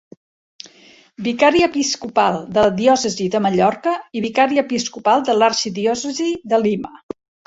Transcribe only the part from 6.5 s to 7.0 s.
de Lima.